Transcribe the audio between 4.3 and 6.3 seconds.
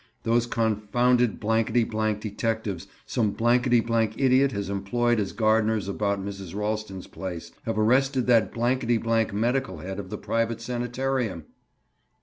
has employed as gardeners about